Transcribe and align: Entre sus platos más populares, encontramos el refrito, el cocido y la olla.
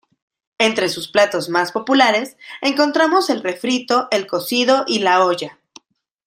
Entre 0.57 0.89
sus 0.89 1.09
platos 1.09 1.47
más 1.47 1.71
populares, 1.71 2.35
encontramos 2.63 3.29
el 3.29 3.43
refrito, 3.43 4.07
el 4.09 4.25
cocido 4.25 4.83
y 4.87 4.97
la 4.97 5.23
olla. 5.23 5.59